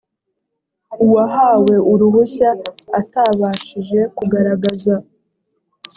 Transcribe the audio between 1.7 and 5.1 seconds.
uruhushya atabashije kugaragaza